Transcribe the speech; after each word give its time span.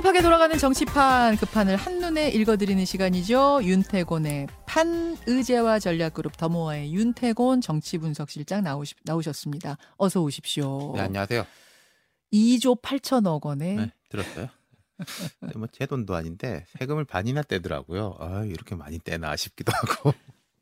복잡하게 0.00 0.22
돌아가는 0.22 0.56
정치판 0.56 1.36
그 1.36 1.44
판을 1.44 1.76
한눈에 1.76 2.30
읽어드리는 2.30 2.82
시간이죠. 2.86 3.60
윤태곤의 3.62 4.46
판 4.66 5.18
의제와 5.26 5.78
전략그룹 5.78 6.38
더모아의 6.38 6.94
윤태곤 6.94 7.60
정치분석실장 7.60 8.64
나오시, 8.64 8.94
나오셨습니다. 9.04 9.76
어서 9.98 10.22
오십시오. 10.22 10.94
네, 10.94 11.02
안녕하세요. 11.02 11.44
2조 12.32 12.80
8천억 12.80 13.44
원에 13.44 13.74
네, 13.74 13.92
들었어요? 14.08 14.48
네, 15.42 15.52
뭐제 15.56 15.84
돈도 15.84 16.14
아닌데 16.14 16.64
세금을 16.78 17.04
반이나 17.04 17.42
떼더라고요. 17.42 18.16
아, 18.20 18.44
이렇게 18.44 18.74
많이 18.74 18.98
떼나 18.98 19.36
싶기도 19.36 19.70
하고. 19.74 20.14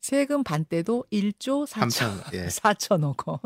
세금 0.08 0.42
반 0.42 0.64
떼도 0.66 1.04
1조 1.12 1.66
4천, 1.66 1.90
3천, 1.90 2.32
예. 2.34 2.46
4천억 2.48 3.28
원. 3.28 3.38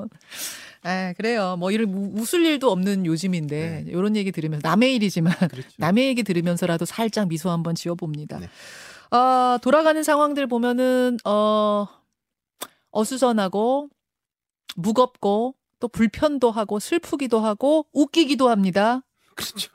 아, 0.84 1.12
그래요. 1.16 1.56
뭐 1.58 1.72
이런 1.72 1.92
우- 1.92 2.12
웃을 2.20 2.44
일도 2.44 2.70
없는 2.70 3.04
요즘인데 3.04 3.86
이런 3.88 4.14
얘기 4.14 4.30
들으면서 4.30 4.68
남의 4.68 4.94
일이지만 4.94 5.34
그렇죠. 5.50 5.68
남의 5.78 6.06
얘기 6.06 6.22
들으면서라도 6.22 6.84
살짝 6.84 7.26
미소 7.26 7.50
한번 7.50 7.74
지어봅니다. 7.74 8.38
네. 8.38 8.48
아, 9.10 9.58
돌아가는 9.60 10.00
상황들 10.04 10.46
보면은 10.46 11.16
어 11.24 11.88
어수선하고 12.92 13.88
무겁고 14.76 15.56
또 15.80 15.88
불편도 15.88 16.52
하고 16.52 16.78
슬프기도 16.78 17.40
하고 17.40 17.86
웃기기도 17.92 18.48
합니다. 18.50 19.02
그렇죠. 19.34 19.72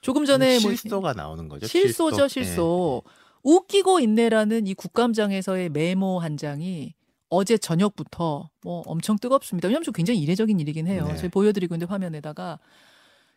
조금 0.00 0.24
전에 0.26 0.60
뭐 0.60 0.70
실소가 0.70 1.12
나오는 1.12 1.48
거죠. 1.48 1.66
실소죠, 1.66 2.24
예. 2.24 2.28
실소. 2.28 3.02
웃기고 3.42 4.00
있네라는 4.00 4.66
이 4.66 4.74
국감장에서의 4.74 5.70
메모 5.70 6.18
한 6.18 6.36
장이 6.36 6.94
어제 7.28 7.56
저녁부터 7.56 8.50
뭐 8.62 8.82
엄청 8.86 9.16
뜨겁습니다. 9.18 9.68
왜냐하면 9.68 9.84
좀 9.84 9.92
굉장히 9.92 10.20
이례적인 10.20 10.58
일이긴 10.60 10.86
해요. 10.86 11.06
네. 11.06 11.16
저희 11.16 11.30
보여드리고 11.30 11.74
있는데 11.74 11.90
화면에다가 11.90 12.58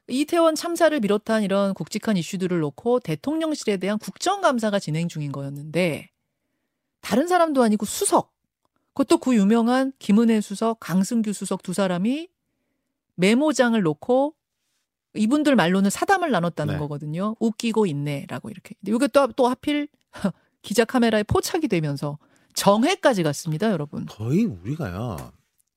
이태원 0.07 0.55
참사를 0.55 0.99
비롯한 0.99 1.43
이런 1.43 1.73
굵직한 1.73 2.17
이슈들을 2.17 2.59
놓고 2.59 2.99
대통령실에 2.99 3.77
대한 3.77 3.97
국정감사가 3.99 4.79
진행 4.79 5.07
중인 5.07 5.31
거였는데 5.31 6.09
다른 7.01 7.27
사람도 7.27 7.63
아니고 7.63 7.85
수석 7.85 8.33
그것도 8.93 9.17
그 9.17 9.35
유명한 9.35 9.91
김은혜 9.99 10.41
수석, 10.41 10.79
강승규 10.79 11.33
수석 11.33 11.63
두 11.63 11.73
사람이 11.73 12.27
메모장을 13.15 13.81
놓고 13.81 14.35
이분들 15.15 15.55
말로는 15.55 15.89
사담을 15.89 16.31
나눴다는 16.31 16.75
네. 16.75 16.79
거거든요. 16.79 17.35
웃기고 17.39 17.85
있네라고 17.87 18.49
이렇게. 18.49 18.75
근데 18.83 18.95
이게 18.95 19.07
또, 19.07 19.27
또 19.33 19.47
하필 19.47 19.87
기자 20.61 20.85
카메라에 20.85 21.23
포착이 21.23 21.67
되면서 21.67 22.17
정회까지 22.53 23.23
갔습니다, 23.23 23.71
여러분. 23.71 24.05
거의 24.05 24.45
우리가요. 24.45 25.31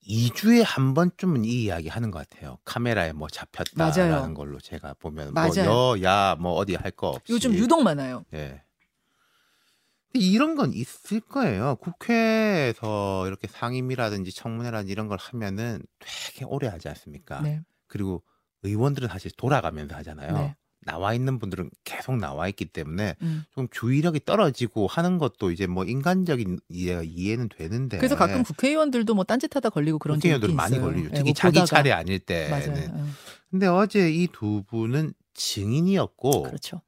2주에 0.07 0.63
한 0.65 0.93
번쯤은 0.93 1.43
이 1.43 1.63
이야기 1.63 1.89
하는 1.89 2.11
것 2.11 2.27
같아요. 2.29 2.57
카메라에 2.63 3.11
뭐 3.11 3.27
잡혔다라는 3.27 4.09
맞아요. 4.21 4.33
걸로 4.33 4.57
제가 4.59 4.93
보면 4.99 5.33
맞아요. 5.33 5.65
뭐 5.65 5.99
여, 5.99 6.03
야, 6.03 6.35
뭐 6.39 6.53
어디 6.53 6.75
할 6.75 6.91
거 6.91 7.09
없이. 7.09 7.33
요즘 7.33 7.53
유독 7.53 7.83
많아요. 7.83 8.23
예. 8.33 8.61
근데 10.13 10.25
이런 10.25 10.55
건 10.55 10.71
있을 10.73 11.19
거예요. 11.19 11.75
국회에서 11.81 13.27
이렇게 13.27 13.47
상임이라든지 13.47 14.31
청문회라든지 14.33 14.91
이런 14.93 15.07
걸 15.09 15.17
하면은 15.19 15.81
되게 15.99 16.45
오래 16.45 16.67
하지 16.69 16.87
않습니까? 16.87 17.41
네. 17.41 17.61
그리고 17.87 18.23
의원들은 18.63 19.07
사실 19.09 19.31
돌아가면서 19.37 19.95
하잖아요. 19.95 20.33
네. 20.33 20.55
나와 20.81 21.13
있는 21.13 21.37
분들은 21.37 21.69
계속 21.83 22.15
나와 22.15 22.47
있기 22.47 22.65
때문에 22.65 23.15
음. 23.21 23.43
좀 23.53 23.67
주의력이 23.71 24.21
떨어지고 24.23 24.87
하는 24.87 25.17
것도 25.17 25.51
이제 25.51 25.67
뭐 25.67 25.83
인간적인 25.83 26.59
이해, 26.69 27.01
이해는 27.03 27.49
되는데. 27.49 27.97
그래서 27.97 28.15
가끔 28.15 28.43
국회의원들도 28.43 29.13
뭐 29.13 29.23
딴짓하다 29.25 29.69
걸리고 29.71 29.99
그런 29.99 30.17
국회의원들 30.17 30.49
있어요. 30.49 30.55
많이 30.55 30.79
걸리죠. 30.79 31.09
예, 31.09 31.13
특히 31.15 31.23
뭐 31.23 31.33
자기. 31.33 31.65
차례 31.65 31.91
아닐 31.91 32.19
때는. 32.19 32.49
맞아요. 32.51 32.89
어, 32.93 33.07
근데 33.49 33.67
어제 33.67 34.09
이 34.11 34.27
두 34.27 34.63
분은 34.67 35.13
증인이었고 35.33 36.43
그렇죠. 36.43 36.81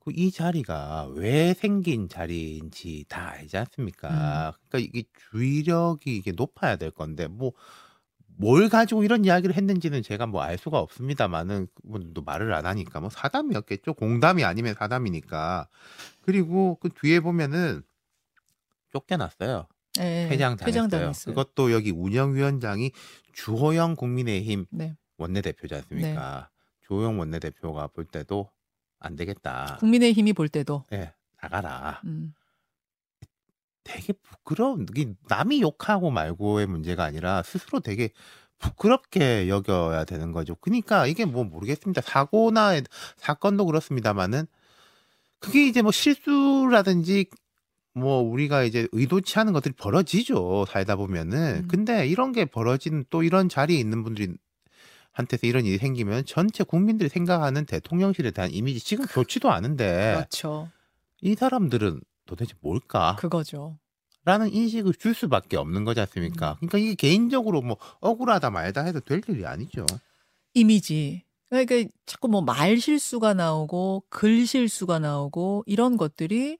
그이 0.00 0.30
자리가 0.30 1.08
왜 1.14 1.54
생긴 1.54 2.08
자리인지 2.08 3.06
다 3.08 3.30
알지 3.32 3.56
않습니까? 3.58 4.08
음. 4.08 4.52
그러니까 4.68 4.78
이게 4.78 5.08
주의력이 5.30 6.16
이게 6.16 6.32
높아야 6.32 6.76
될 6.76 6.90
건데 6.90 7.26
뭐 7.26 7.52
뭘 8.36 8.68
가지고 8.68 9.04
이런 9.04 9.24
이야기를 9.24 9.54
했는지는 9.56 10.02
제가 10.02 10.26
뭐 10.26 10.42
알 10.42 10.58
수가 10.58 10.78
없습니다만은 10.80 11.68
그분도 11.74 12.22
말을 12.22 12.52
안 12.52 12.66
하니까 12.66 13.00
뭐 13.00 13.10
사담이었겠죠. 13.10 13.94
공담이 13.94 14.44
아니면 14.44 14.74
사담이니까. 14.74 15.68
그리고 16.22 16.76
그 16.80 16.88
뒤에 16.90 17.20
보면은 17.20 17.82
쫓겨났어요. 18.92 19.66
예, 20.00 20.26
퇴장 20.28 20.56
당했어요. 20.56 20.66
퇴장당했어요. 20.66 21.34
그것도 21.34 21.72
여기 21.72 21.90
운영위원장이 21.90 22.90
주호영 23.32 23.96
국민의힘 23.96 24.66
네. 24.70 24.96
원내대표지 25.18 25.74
않습니까? 25.76 26.50
조영 26.82 27.18
원내대표가 27.18 27.86
볼 27.88 28.04
때도 28.04 28.50
안 28.98 29.16
되겠다. 29.16 29.76
국민의힘이 29.80 30.32
볼 30.32 30.48
때도 30.48 30.84
예, 30.92 31.12
나가라. 31.40 32.00
음. 32.04 32.34
되게 33.84 34.12
부끄러운 34.14 34.86
남이 35.28 35.60
욕하고 35.60 36.10
말고의 36.10 36.66
문제가 36.66 37.04
아니라 37.04 37.42
스스로 37.42 37.80
되게 37.80 38.10
부끄럽게 38.58 39.48
여겨야 39.48 40.04
되는 40.04 40.32
거죠. 40.32 40.54
그러니까 40.56 41.06
이게 41.06 41.24
뭐 41.24 41.44
모르겠습니다. 41.44 42.00
사고나 42.00 42.80
사건도 43.16 43.66
그렇습니다만은 43.66 44.46
그게 45.38 45.66
이제 45.66 45.82
뭐 45.82 45.92
실수라든지 45.92 47.26
뭐 47.92 48.22
우리가 48.22 48.64
이제 48.64 48.88
의도치 48.92 49.38
않은 49.38 49.52
것들이 49.52 49.74
벌어지죠. 49.76 50.64
살다 50.68 50.96
보면은. 50.96 51.62
음. 51.64 51.68
근데 51.68 52.06
이런 52.06 52.32
게 52.32 52.44
벌어지는 52.44 53.04
또 53.10 53.22
이런 53.22 53.48
자리에 53.48 53.78
있는 53.78 54.02
분들이 54.02 54.34
한테서 55.12 55.46
이런 55.46 55.64
일이 55.64 55.78
생기면 55.78 56.24
전체 56.24 56.64
국민들이 56.64 57.08
생각하는 57.08 57.66
대통령실에 57.66 58.32
대한 58.32 58.50
이미지 58.50 58.80
지금 58.80 59.06
좋지도 59.06 59.50
않은데 59.52 60.14
그렇죠. 60.16 60.70
이 61.20 61.36
사람들은 61.36 62.00
도대체 62.26 62.54
뭘까? 62.60 63.16
그거죠. 63.18 63.78
라는 64.24 64.52
인식을 64.52 64.94
줄 64.94 65.14
수밖에 65.14 65.56
없는 65.56 65.84
거지 65.84 66.00
않습니까? 66.00 66.52
음. 66.52 66.68
그러니까 66.68 66.78
이게 66.78 66.94
개인적으로 66.94 67.60
뭐 67.60 67.76
억울하다 68.00 68.50
말다 68.50 68.82
해도 68.84 69.00
될 69.00 69.20
일이 69.28 69.44
아니죠. 69.46 69.84
이미지. 70.54 71.24
그러니까 71.50 71.88
자꾸 72.06 72.28
뭐 72.28 72.40
말 72.40 72.78
실수가 72.80 73.34
나오고 73.34 74.04
글 74.08 74.46
실수가 74.46 74.98
나오고 74.98 75.64
이런 75.66 75.96
것들이 75.96 76.58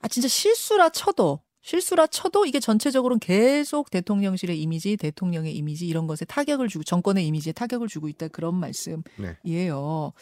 아 0.00 0.08
진짜 0.08 0.28
실수라 0.28 0.90
쳐도 0.90 1.40
실수라 1.62 2.08
쳐도 2.08 2.44
이게 2.44 2.60
전체적으로는 2.60 3.20
계속 3.20 3.88
대통령실의 3.90 4.60
이미지, 4.60 4.96
대통령의 4.96 5.54
이미지 5.56 5.86
이런 5.86 6.06
것에 6.08 6.24
타격을 6.24 6.68
주고 6.68 6.82
정권의 6.84 7.26
이미지에 7.26 7.52
타격을 7.52 7.88
주고 7.88 8.08
있다 8.08 8.28
그런 8.28 8.54
네. 8.54 8.72
말씀이에요. 9.46 10.12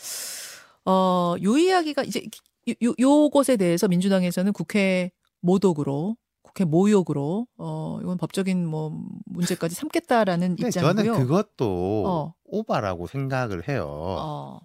어, 0.85 1.35
요 1.43 1.57
이야기가 1.59 2.05
이제 2.05 2.23
요, 2.71 2.89
요 2.89 2.95
요것에 2.99 3.57
대해서 3.57 3.89
민주당에서는 3.89 4.53
국회 4.53 5.11
모독으로 5.41 6.17
국회 6.43 6.65
모욕으로 6.65 7.47
어 7.59 7.99
이건 8.03 8.17
법적인 8.19 8.67
뭐 8.67 8.93
문제까지 9.27 9.75
삼겠다라는 9.75 10.53
입장이고요. 10.59 11.05
저는 11.05 11.13
그것도 11.21 12.05
어. 12.07 12.35
오바라고 12.45 13.07
생각을 13.07 13.69
해요. 13.69 13.87
어. 13.89 14.61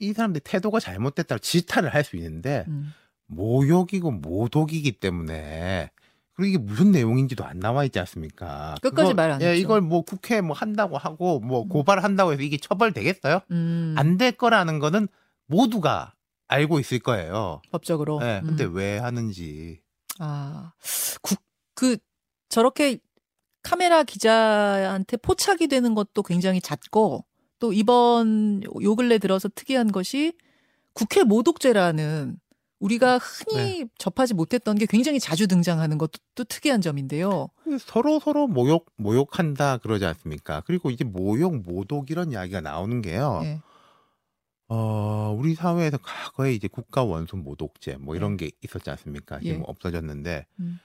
이 0.00 0.12
사람들이 0.12 0.42
태도가 0.44 0.78
잘못됐다고 0.80 1.38
질타를 1.40 1.92
할 1.94 2.04
수 2.04 2.16
있는데 2.16 2.64
음. 2.68 2.92
모욕이고 3.26 4.10
모독이기 4.10 4.92
때문에 5.00 5.90
그리고 6.34 6.48
이게 6.50 6.58
무슨 6.58 6.92
내용인지도 6.92 7.44
안 7.44 7.58
나와 7.58 7.84
있지 7.84 7.98
않습니까? 7.98 8.76
끝까지 8.80 9.12
말안 9.14 9.42
예, 9.42 9.46
했죠. 9.48 9.60
이걸 9.60 9.80
뭐 9.80 10.02
국회 10.02 10.40
뭐 10.40 10.54
한다고 10.56 10.96
하고 10.96 11.40
뭐 11.40 11.66
고발한다고 11.66 12.32
해서 12.32 12.42
이게 12.42 12.56
처벌되겠어요? 12.58 13.40
음, 13.50 13.94
안될 13.98 14.32
거라는 14.32 14.78
거는 14.78 15.08
모두가 15.46 16.14
알고 16.48 16.80
있을 16.80 16.98
거예요. 16.98 17.62
법적으로. 17.70 18.20
예, 18.22 18.40
근데 18.44 18.64
음. 18.64 18.74
왜 18.74 18.98
하는지. 18.98 19.80
아, 20.18 20.72
국, 21.22 21.38
그, 21.74 21.96
저렇게 22.48 22.98
카메라 23.62 24.02
기자한테 24.02 25.18
포착이 25.18 25.68
되는 25.68 25.94
것도 25.94 26.22
굉장히 26.22 26.60
잦고, 26.60 27.24
또 27.58 27.72
이번 27.72 28.62
요 28.82 28.96
근래 28.96 29.18
들어서 29.18 29.48
특이한 29.48 29.92
것이 29.92 30.32
국회 30.94 31.22
모독죄라는 31.22 32.38
우리가 32.80 33.18
흔히 33.18 33.86
접하지 33.98 34.34
못했던 34.34 34.76
게 34.76 34.86
굉장히 34.86 35.18
자주 35.18 35.48
등장하는 35.48 35.98
것도 35.98 36.12
또 36.34 36.44
특이한 36.44 36.80
점인데요. 36.80 37.48
서로 37.80 38.20
서로 38.20 38.46
모욕 38.46 38.86
모욕한다 38.96 39.78
그러지 39.78 40.04
않습니까? 40.04 40.62
그리고 40.66 40.90
이제 40.90 41.04
모욕 41.04 41.56
모독 41.56 42.10
이런 42.10 42.30
이야기가 42.30 42.60
나오는 42.60 43.02
게요. 43.02 43.40
예. 43.44 43.60
어, 44.68 45.34
우리 45.38 45.54
사회에서 45.54 45.98
과거에 45.98 46.52
이제 46.52 46.68
국가 46.68 47.02
원수 47.02 47.36
모독죄 47.36 47.96
뭐 47.96 48.14
이런 48.16 48.32
예. 48.32 48.36
게 48.36 48.50
있었지 48.62 48.90
않습니까? 48.90 49.38
예. 49.42 49.50
지금 49.52 49.62
없어졌는데 49.66 50.46
음. 50.60 50.78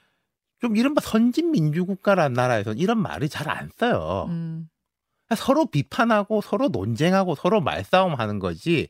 좀 0.59 0.77
이른바 0.77 1.01
선진 1.01 1.51
민주 1.51 1.85
국가라는 1.85 2.33
나라에서는 2.33 2.77
이런 2.77 3.01
말을 3.01 3.27
잘 3.27 3.49
안 3.49 3.69
써요. 3.75 4.27
음, 4.29 4.69
서로 5.35 5.65
비판하고 5.65 6.39
서로 6.41 6.69
논쟁하고 6.69 7.35
서로 7.35 7.59
말싸움하는 7.59 8.39
거지 8.39 8.87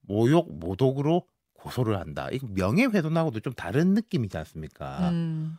모욕 0.00 0.58
모독으로 0.58 1.26
고소를 1.52 1.98
한다. 1.98 2.28
이거 2.32 2.46
명예훼손하고도 2.48 3.40
좀 3.40 3.52
다른 3.52 3.92
느낌이지 3.92 4.38
않습니까? 4.38 5.10
음. 5.10 5.58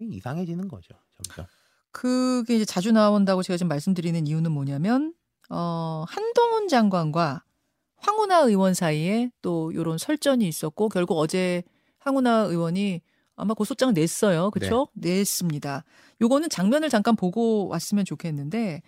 이상해지는 0.00 0.68
거죠. 0.68 0.94
점점. 1.16 1.46
그게 1.90 2.56
이제 2.56 2.64
자주 2.66 2.92
나온다고 2.92 3.42
제가 3.42 3.56
지금 3.56 3.68
말씀드리는 3.68 4.26
이유는 4.26 4.52
뭐냐면 4.52 5.14
어, 5.48 6.04
한동훈 6.06 6.68
장관과 6.68 7.42
황운하 7.98 8.40
의원 8.40 8.74
사이에 8.74 9.30
또 9.42 9.72
요런 9.74 9.98
설전이 9.98 10.46
있었고 10.46 10.88
결국 10.88 11.18
어제 11.18 11.62
황운하 11.98 12.46
의원이 12.48 13.00
아마 13.36 13.54
고소장을 13.54 13.94
냈어요. 13.94 14.50
그렇죠? 14.50 14.88
냈습니다. 14.94 15.84
요거는 16.20 16.48
장면을 16.50 16.88
잠깐 16.88 17.14
보고 17.16 17.68
왔으면 17.68 18.04
좋겠는데 18.04 18.82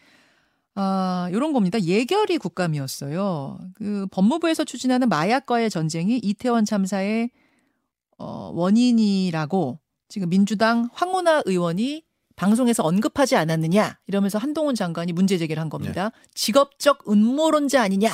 아, 0.74 1.28
요런 1.32 1.52
겁니다. 1.52 1.80
예결위 1.80 2.38
국감이었어요. 2.38 3.58
그 3.74 4.06
법무부에서 4.10 4.64
추진하는 4.64 5.08
마약과의 5.08 5.70
전쟁이 5.70 6.18
이태원 6.18 6.64
참사의 6.64 7.30
어, 8.18 8.50
원인이라고 8.54 9.78
지금 10.08 10.28
민주당 10.28 10.88
황운하 10.92 11.42
의원이 11.46 12.04
방송에서 12.36 12.82
언급하지 12.82 13.36
않았느냐 13.36 13.98
이러면서 14.06 14.38
한동훈 14.38 14.74
장관이 14.74 15.12
문제 15.12 15.38
제기를 15.38 15.60
한 15.60 15.68
겁니다. 15.68 16.10
직업적 16.34 17.08
음모론자 17.08 17.82
아니냐 17.82 18.10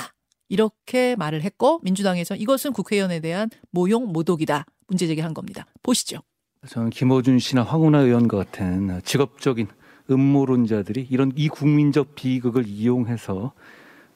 이렇게 0.48 1.16
말을 1.16 1.42
했고 1.42 1.80
민주당에서 1.82 2.34
이것은 2.34 2.72
국회의원에 2.72 3.20
대한 3.20 3.50
모욕 3.70 4.10
모독이다 4.10 4.64
문제 4.88 5.06
제기한 5.06 5.34
겁니다. 5.34 5.66
보시죠. 5.82 6.20
저는 6.66 6.90
김어준 6.90 7.38
씨나 7.38 7.62
황운하 7.62 8.00
의원과 8.00 8.36
같은 8.36 9.00
직업적인 9.04 9.68
음모론자들이 10.10 11.06
이런 11.10 11.32
이 11.36 11.48
국민적 11.48 12.14
비극을 12.14 12.66
이용해서 12.66 13.52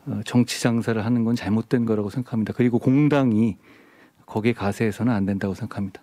어, 0.06 0.20
정치 0.24 0.60
장사를 0.62 1.04
하는 1.04 1.24
건 1.24 1.34
잘못된 1.34 1.84
거라고 1.84 2.10
생각합니다. 2.10 2.52
그리고 2.52 2.78
공당이 2.78 3.56
거기에 4.26 4.52
가세해서는 4.52 5.12
안 5.12 5.26
된다고 5.26 5.54
생각합니다. 5.54 6.02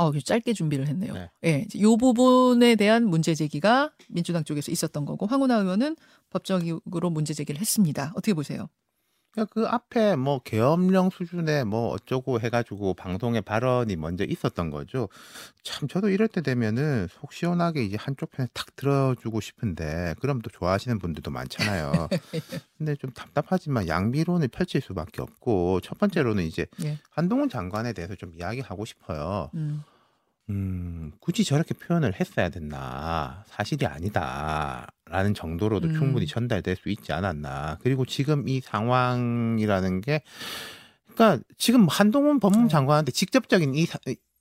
어, 0.00 0.18
짧게 0.18 0.54
준비를 0.54 0.88
했네요. 0.88 1.12
네. 1.12 1.30
예, 1.44 1.66
이 1.74 1.96
부분에 1.98 2.74
대한 2.76 3.06
문제 3.06 3.34
제기가 3.34 3.92
민주당 4.08 4.44
쪽에서 4.44 4.72
있었던 4.72 5.04
거고 5.04 5.26
황운하 5.26 5.56
의원은 5.56 5.96
법적으로 6.30 7.10
문제 7.10 7.34
제기를 7.34 7.60
했습니다. 7.60 8.12
어떻게 8.14 8.32
보세요? 8.32 8.70
그러니까 9.32 9.52
그 9.52 9.66
앞에 9.66 10.16
뭐 10.16 10.40
계엄령 10.40 11.10
수준의 11.10 11.64
뭐 11.64 11.88
어쩌고 11.90 12.40
해가지고 12.40 12.94
방송에 12.94 13.40
발언이 13.40 13.96
먼저 13.96 14.24
있었던 14.24 14.70
거죠. 14.70 15.08
참 15.62 15.88
저도 15.88 16.08
이럴 16.08 16.26
때 16.26 16.40
되면은 16.40 17.06
속 17.08 17.32
시원하게 17.32 17.84
이제 17.84 17.96
한쪽 17.98 18.30
편에 18.32 18.48
탁 18.52 18.74
들어주고 18.74 19.40
싶은데 19.40 20.14
그럼 20.20 20.40
또 20.40 20.50
좋아하시는 20.50 20.98
분들도 20.98 21.30
많잖아요. 21.30 22.08
근데 22.78 22.96
좀 22.96 23.12
답답하지만 23.12 23.86
양비론을 23.86 24.48
펼칠 24.48 24.80
수밖에 24.80 25.22
없고 25.22 25.80
첫 25.80 25.98
번째로는 25.98 26.44
이제 26.44 26.66
예. 26.82 26.98
한동훈 27.10 27.48
장관에 27.48 27.92
대해서 27.92 28.16
좀 28.16 28.32
이야기하고 28.34 28.84
싶어요. 28.84 29.50
음, 29.54 29.84
음, 30.50 31.12
굳이 31.20 31.44
저렇게 31.44 31.74
표현을 31.74 32.18
했어야 32.18 32.48
됐나. 32.48 33.44
사실이 33.46 33.86
아니다. 33.86 34.88
라는 35.06 35.32
정도로도 35.32 35.88
음. 35.88 35.94
충분히 35.94 36.26
전달될 36.26 36.76
수 36.76 36.88
있지 36.88 37.12
않았나. 37.12 37.78
그리고 37.82 38.04
지금 38.04 38.48
이 38.48 38.60
상황이라는 38.60 40.00
게, 40.00 40.22
그러니까 41.14 41.42
지금 41.56 41.86
한동훈 41.88 42.36
네. 42.36 42.40
법무부 42.40 42.68
장관한테 42.68 43.12
직접적인 43.12 43.74
이, 43.74 43.86
사- 43.86 43.98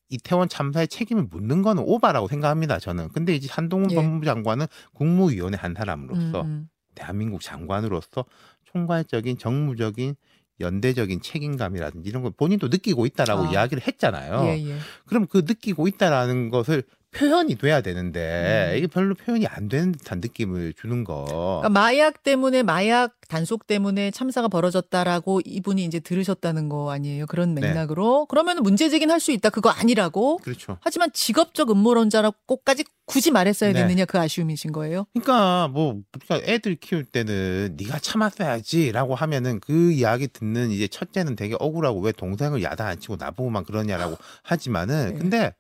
이태원 0.09 0.50
참사의 0.50 0.88
책임을 0.88 1.27
묻는 1.29 1.61
거는 1.61 1.83
오바라고 1.85 2.27
생각합니다, 2.27 2.79
저는. 2.79 3.09
근데 3.09 3.35
이제 3.35 3.47
한동훈 3.51 3.91
예. 3.91 3.95
법무부 3.95 4.25
장관은 4.25 4.65
국무위원회 4.94 5.57
한 5.57 5.73
사람으로서, 5.75 6.41
음, 6.41 6.45
음. 6.47 6.69
대한민국 6.95 7.41
장관으로서 7.41 8.25
총괄적인 8.65 9.38
정무적인 9.38 10.15
연대적인 10.59 11.21
책임감이라든지 11.21 12.09
이런 12.09 12.23
걸 12.23 12.31
본인도 12.31 12.67
느끼고 12.67 13.06
있다라고 13.06 13.45
아. 13.45 13.51
이야기를 13.51 13.85
했잖아요. 13.88 14.45
예, 14.47 14.69
예. 14.69 14.77
그럼 15.06 15.27
그 15.27 15.44
느끼고 15.45 15.88
있다라는 15.88 16.50
것을 16.50 16.83
표현이 17.11 17.56
돼야 17.56 17.81
되는데 17.81 18.71
음. 18.71 18.77
이게 18.77 18.88
별로 18.88 19.15
표현이 19.15 19.47
안 19.47 19.67
되는 19.67 19.91
듯한 19.91 20.19
느낌을 20.19 20.73
주는 20.73 21.03
거. 21.03 21.25
그러니까 21.25 21.69
마약 21.69 22.23
때문에 22.23 22.61
마약 22.63 23.15
단속 23.27 23.67
때문에 23.67 24.11
참사가 24.11 24.47
벌어졌다라고 24.47 25.41
이분이 25.44 25.83
이제 25.85 26.00
들으셨다는 26.00 26.69
거 26.69 26.91
아니에요? 26.91 27.25
그런 27.25 27.56
네. 27.56 27.61
맥락으로 27.61 28.25
그러면 28.27 28.61
문제 28.61 28.89
제기는 28.89 29.11
할 29.11 29.19
수 29.19 29.33
있다. 29.33 29.50
그거 29.50 29.69
아니라고. 29.69 30.38
그렇죠. 30.38 30.77
하지만 30.79 31.11
직업적 31.11 31.69
음모론자라고까지 31.71 32.85
굳이 33.06 33.31
말했어야 33.31 33.73
네. 33.73 33.81
됐느냐 33.81 34.06
그 34.06 34.17
아쉬움이신 34.17 34.71
거예요. 34.71 35.07
그러니까 35.13 35.67
뭐 35.67 35.97
우리가 36.15 36.50
애들 36.50 36.75
키울 36.75 37.03
때는 37.03 37.75
네가 37.77 38.00
참았어야지라고 38.00 39.15
하면은 39.15 39.59
그 39.59 39.91
이야기 39.91 40.29
듣는 40.29 40.71
이제 40.71 40.88
첫째는 40.88 41.35
되게 41.35 41.56
억울하고 41.59 42.00
왜 42.00 42.13
동생을 42.13 42.63
야단 42.63 42.88
안 42.88 43.00
치고 43.00 43.17
나보고만 43.17 43.65
그러냐라고 43.65 44.15
하지만은 44.44 45.13
네. 45.15 45.19
근데 45.19 45.53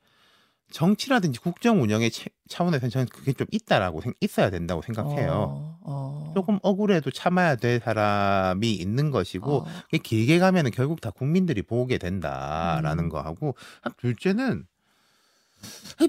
정치라든지 0.71 1.39
국정 1.39 1.81
운영의 1.81 2.11
차- 2.11 2.25
차원에서는 2.47 2.89
저는 2.91 3.07
그게 3.07 3.33
좀 3.33 3.47
있다라고 3.51 4.01
생- 4.01 4.13
있어야 4.21 4.49
된다고 4.49 4.81
생각해요. 4.81 5.31
어, 5.31 5.79
어. 5.81 6.31
조금 6.35 6.59
억울해도 6.61 7.09
참아야 7.11 7.55
될 7.55 7.79
사람이 7.79 8.71
있는 8.73 9.09
것이고 9.11 9.57
어. 9.63 9.65
이게 9.89 9.97
길게 9.97 10.39
가면은 10.39 10.71
결국 10.71 11.01
다 11.01 11.09
국민들이 11.09 11.61
보게 11.63 11.97
된다라는 11.97 13.05
음. 13.05 13.09
거 13.09 13.19
하고 13.21 13.55
한 13.81 13.93
둘째는 13.97 14.65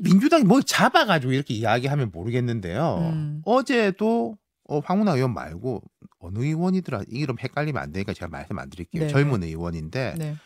민주당이 0.02 0.44
뭘 0.44 0.62
잡아가지고 0.62 1.32
이렇게 1.32 1.54
이야기하면 1.54 2.10
모르겠는데요. 2.12 2.98
음. 3.12 3.42
어제도 3.44 4.36
어, 4.68 4.78
황운하 4.80 5.14
의원 5.14 5.34
말고 5.34 5.82
어느 6.20 6.38
의원이더라 6.38 7.02
이름 7.08 7.36
헷갈리면 7.40 7.82
안 7.82 7.90
되니까 7.92 8.12
제가 8.12 8.28
말씀 8.28 8.58
안 8.58 8.70
드릴게요. 8.70 9.04
네. 9.04 9.08
젊은 9.08 9.42
의원인데 9.42 10.14
네. 10.18 10.36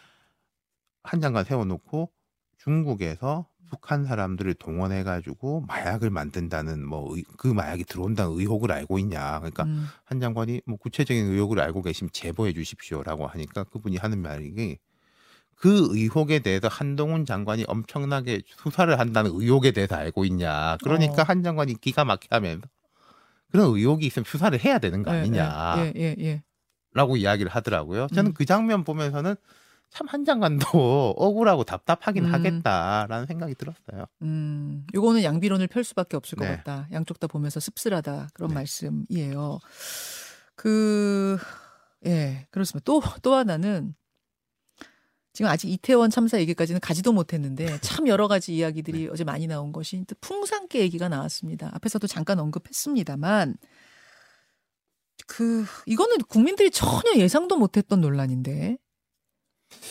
한 1.02 1.20
장관 1.20 1.44
세워놓고 1.44 2.10
중국에서 2.58 3.46
북한 3.70 4.05
사람들을 4.05 4.55
동원해 4.55 5.02
가지고 5.02 5.62
마약을 5.66 6.11
만든다는 6.11 6.87
뭐 6.87 7.14
그 7.37 7.49
마약이 7.49 7.84
들어온다는 7.84 8.32
의혹을 8.32 8.72
알고 8.72 8.99
있냐. 9.00 9.38
그러니까 9.40 9.64
음. 9.64 9.87
한 10.05 10.20
장관이 10.20 10.62
뭐 10.66 10.76
구체적인 10.76 11.26
의혹을 11.26 11.61
알고 11.61 11.82
계시면 11.82 12.11
제보해 12.12 12.52
주십시오라고 12.52 13.26
하니까 13.26 13.64
그분이 13.64 13.96
하는 13.96 14.20
말이 14.20 14.78
그 15.56 15.88
의혹에 15.90 16.40
대해서 16.40 16.69
한동훈 16.69 17.25
장관이 17.25 17.64
엄청나게 17.69 18.43
수사를 18.46 18.99
한다는 18.99 19.31
의혹에 19.34 19.70
대해서 19.70 19.94
알고 19.94 20.25
있냐. 20.26 20.76
그러니까 20.82 21.22
어. 21.22 21.25
한 21.26 21.43
장관이 21.43 21.81
기가 21.81 22.05
막히게 22.05 22.34
하면서 22.34 22.62
그런 23.50 23.69
의혹이 23.69 24.06
있으면 24.06 24.25
수사를 24.25 24.58
해야 24.64 24.78
되는 24.78 25.02
거 25.02 25.14
예, 25.14 25.20
아니냐라고 25.20 25.82
예, 25.82 25.93
예, 25.96 26.17
예. 26.19 26.43
이야기를 27.17 27.50
하더라고요. 27.52 28.08
저는 28.08 28.32
음. 28.32 28.34
그 28.34 28.44
장면 28.44 28.84
보면서는 28.84 29.37
참 29.94 30.08
한 30.08 30.25
장관도 30.25 30.67
억울하고 31.17 31.62
답답하긴 31.62 32.25
음. 32.25 32.35
하겠다라는 32.35 33.26
생각이 33.26 33.55
들었어요. 33.55 34.06
음, 34.23 34.85
요거는 34.93 35.23
양비론을 35.23 35.69
펼 35.69 35.85
수밖에 35.85 36.17
없을 36.17 36.37
것 36.37 36.44
네. 36.44 36.56
같다. 36.56 36.88
양쪽 36.91 37.20
다 37.20 37.29
보면서 37.29 37.61
씁쓸하다. 37.61 38.31
그런 38.35 38.49
네. 38.49 38.55
말씀이에요. 38.55 39.61
그, 40.56 41.39
예, 42.06 42.48
그렇습니다. 42.51 42.82
또, 42.84 43.01
또 43.22 43.34
하나는 43.34 43.94
지금 45.32 45.48
아직 45.48 45.69
이태원 45.70 46.10
참사 46.10 46.41
얘기까지는 46.41 46.81
가지도 46.81 47.13
못했는데 47.13 47.67
참 47.81 48.08
여러 48.08 48.27
가지 48.27 48.51
네. 48.51 48.58
이야기들이 48.58 49.08
어제 49.13 49.22
많이 49.22 49.46
나온 49.46 49.70
것이 49.70 50.05
또 50.08 50.17
풍산계 50.20 50.81
얘기가 50.81 51.08
나왔습니다. 51.08 51.70
앞에서도 51.72 52.05
잠깐 52.08 52.41
언급했습니다만 52.41 53.56
그, 55.29 55.65
이거는 55.86 56.19
국민들이 56.29 56.70
전혀 56.72 57.15
예상도 57.17 57.56
못했던 57.56 58.01
논란인데 58.01 58.79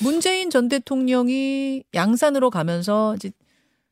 문재인 0.02 0.50
전 0.50 0.70
대통령이 0.70 1.84
양산으로 1.94 2.50
가면서 2.50 3.16
이제 3.16 3.32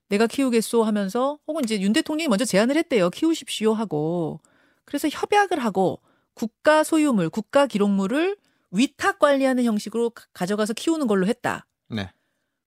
내가 0.09 0.27
키우겠소 0.27 0.83
하면서 0.83 1.39
혹은 1.47 1.63
이제 1.63 1.79
윤 1.81 1.93
대통령이 1.93 2.27
먼저 2.27 2.43
제안을 2.45 2.75
했대요. 2.75 3.09
키우십시오 3.09 3.73
하고. 3.73 4.41
그래서 4.85 5.07
협약을 5.09 5.59
하고 5.59 6.01
국가 6.33 6.83
소유물, 6.83 7.29
국가 7.29 7.65
기록물을 7.65 8.35
위탁 8.71 9.19
관리하는 9.19 9.63
형식으로 9.63 10.09
가- 10.09 10.25
가져가서 10.33 10.73
키우는 10.73 11.07
걸로 11.07 11.27
했다. 11.27 11.65
네. 11.89 12.09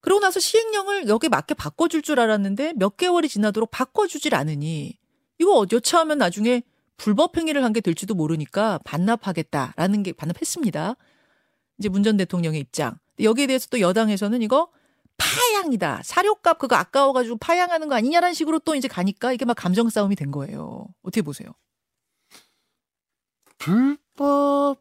그러고 0.01 0.21
나서 0.21 0.39
시행령을 0.39 1.07
여기에 1.07 1.29
맞게 1.29 1.55
바꿔줄 1.55 2.01
줄 2.03 2.19
알았는데 2.19 2.73
몇 2.77 2.95
개월이 2.97 3.27
지나도록 3.27 3.71
바꿔주질 3.71 4.35
않으니 4.35 4.97
이거 5.39 5.65
여차하면 5.71 6.19
나중에 6.19 6.61
불법 6.97 7.37
행위를 7.37 7.63
한 7.63 7.73
게 7.73 7.81
될지도 7.81 8.13
모르니까 8.15 8.79
반납하겠다라는 8.85 10.03
게 10.03 10.13
반납했습니다. 10.13 10.95
이제 11.79 11.89
문 11.89 12.03
전 12.03 12.17
대통령의 12.17 12.59
입장. 12.61 12.97
여기에 13.19 13.47
대해서 13.47 13.67
또 13.69 13.79
여당에서는 13.79 14.41
이거 14.41 14.69
파양이다. 15.17 16.01
사료값 16.03 16.59
그거 16.59 16.75
아까워가지고 16.75 17.37
파양하는 17.37 17.87
거 17.87 17.95
아니냐라는 17.95 18.33
식으로 18.33 18.59
또 18.59 18.75
이제 18.75 18.87
가니까 18.87 19.31
이게 19.31 19.45
막 19.45 19.53
감정 19.55 19.89
싸움이 19.89 20.15
된 20.15 20.31
거예요. 20.31 20.87
어떻게 21.03 21.21
보세요? 21.21 21.49
불법이라고 23.57 24.77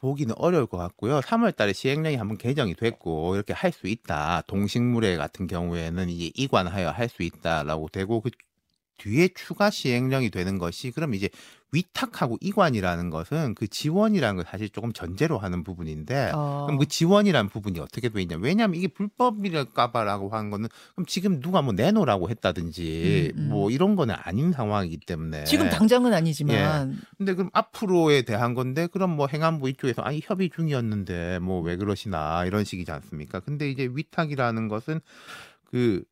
보기는 0.00 0.34
어려울 0.38 0.66
것 0.66 0.78
같고요. 0.78 1.20
3월 1.20 1.54
달에 1.54 1.72
시행령이 1.72 2.16
한번 2.16 2.38
개정이 2.38 2.74
됐고 2.74 3.34
이렇게 3.34 3.52
할 3.52 3.72
수 3.72 3.86
있다. 3.86 4.42
동식물에 4.46 5.16
같은 5.16 5.46
경우에는 5.46 6.08
이제 6.08 6.30
이관하여 6.34 6.90
할 6.90 7.08
수 7.08 7.22
있다라고 7.22 7.88
되고 7.90 8.20
그 8.20 8.30
뒤에 8.98 9.28
추가 9.34 9.70
시행령이 9.70 10.30
되는 10.30 10.58
것이 10.58 10.90
그럼 10.90 11.14
이제 11.14 11.28
위탁하고 11.72 12.38
이관이라는 12.40 13.10
것은 13.10 13.56
그 13.56 13.66
지원이라는 13.66 14.36
걸 14.36 14.44
사실 14.48 14.68
조금 14.70 14.92
전제로 14.92 15.38
하는 15.38 15.64
부분인데 15.64 16.30
어. 16.32 16.66
그럼 16.66 16.78
그 16.78 16.86
지원이라는 16.86 17.50
부분이 17.50 17.80
어떻게 17.80 18.08
돼 18.10 18.22
있냐? 18.22 18.36
왜냐하면 18.40 18.76
이게 18.76 18.86
불법이랄까봐라고 18.86 20.28
하는 20.28 20.50
거는 20.50 20.68
그럼 20.94 21.06
지금 21.06 21.40
누가 21.40 21.62
뭐 21.62 21.72
내놓으라고 21.72 22.30
했다든지 22.30 23.32
음, 23.34 23.40
음. 23.40 23.48
뭐 23.48 23.70
이런 23.72 23.96
거는 23.96 24.14
아닌 24.16 24.52
상황이기 24.52 24.98
때문에 25.04 25.42
지금 25.44 25.68
당장은 25.68 26.14
아니지만 26.14 27.00
근데 27.18 27.34
그럼 27.34 27.50
앞으로에 27.52 28.22
대한 28.22 28.54
건데 28.54 28.86
그럼 28.86 29.16
뭐 29.16 29.26
행안부 29.26 29.68
이쪽에서 29.68 30.02
아니 30.02 30.20
협의 30.22 30.50
중이었는데 30.50 31.40
뭐 31.40 31.64
왜 31.64 31.76
그러시나 31.76 32.44
이런 32.44 32.62
식이지 32.64 32.90
않습니까? 32.92 33.40
근데 33.40 33.70
이제 33.70 33.88
위탁이라는 33.90 34.68
것은 34.68 35.00
그 35.64 36.04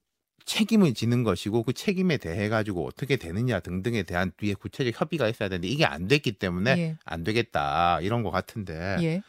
책임을 0.45 0.95
지는 0.95 1.25
것이고 1.25 1.63
그 1.63 1.73
책임에 1.73 2.17
대해 2.17 2.49
가지고 2.49 2.87
어떻게 2.87 3.17
되느냐 3.17 3.61
등등에 3.61 4.03
대한 4.03 4.33
뒤에 4.37 4.55
구체적 4.55 5.01
협의가 5.01 5.29
있어야 5.29 5.49
되는데 5.49 5.69
이게 5.69 5.85
안 5.85 6.09
됐기 6.09 6.33
때문에 6.33 6.71
예. 6.79 6.97
안 7.05 7.25
되겠다 7.25 8.01
이런 8.01 8.23
것 8.23 8.31
같은데 8.31 8.97
예. 9.01 9.23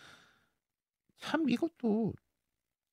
참 1.19 1.49
이것도 1.49 2.13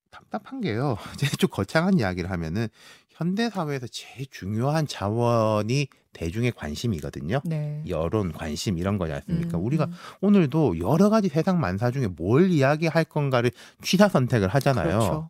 답답한 0.09 0.61
게요. 0.61 0.97
이제 1.15 1.27
좀 1.37 1.49
거창한 1.49 1.97
이야기를 1.97 2.29
하면은 2.29 2.67
현대 3.09 3.49
사회에서 3.49 3.87
제일 3.87 4.27
중요한 4.29 4.87
자원이 4.87 5.87
대중의 6.13 6.51
관심이거든요. 6.53 7.41
네. 7.45 7.83
여론, 7.87 8.31
관심 8.33 8.77
이런 8.77 8.97
거지 8.97 9.13
않습니까? 9.13 9.57
음, 9.57 9.65
우리가 9.65 9.85
음. 9.85 9.93
오늘도 10.21 10.79
여러 10.79 11.09
가지 11.09 11.29
세상 11.29 11.59
만사 11.59 11.91
중에 11.91 12.07
뭘 12.07 12.49
이야기할 12.49 13.05
건가를 13.05 13.51
취사 13.81 14.09
선택을 14.09 14.49
하잖아요. 14.49 14.87
그렇죠. 14.87 15.29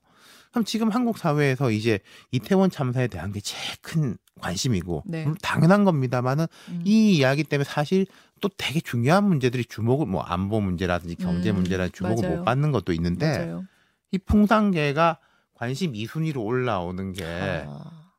그럼 0.52 0.66
지금 0.66 0.90
한국 0.90 1.18
사회에서 1.18 1.72
이제 1.72 2.00
이태원 2.32 2.70
참사에 2.70 3.08
대한 3.08 3.32
게 3.32 3.40
제일 3.40 3.76
큰 3.82 4.18
관심이고 4.40 5.04
네. 5.06 5.28
당연한 5.42 5.86
겁니다만은 5.86 6.48
음. 6.70 6.82
이 6.86 7.16
이야기 7.16 7.44
때문에 7.44 7.64
사실 7.64 8.06
또 8.42 8.50
되게 8.58 8.82
중요한 8.82 9.24
문제들이 9.26 9.66
주목을 9.66 10.08
뭐 10.08 10.22
안보 10.22 10.60
문제라든지 10.60 11.16
경제 11.16 11.52
음, 11.52 11.58
문제라든지 11.58 11.98
주목을 11.98 12.24
맞아요. 12.24 12.38
못 12.38 12.46
받는 12.46 12.72
것도 12.72 12.92
있는데 12.94 13.38
맞아요. 13.38 13.66
이 14.12 14.18
풍산계가 14.18 15.20
관심 15.54 15.94
2순위로 15.94 16.44
올라오는 16.44 17.14
게 17.14 17.24
아. 17.24 18.12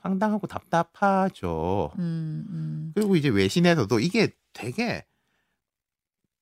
황당하고 0.00 0.46
답답하죠. 0.46 1.92
음, 1.98 2.44
음. 2.50 2.92
그리고 2.94 3.16
이제 3.16 3.28
외신에서도 3.28 3.98
이게 4.00 4.30
되게 4.52 5.04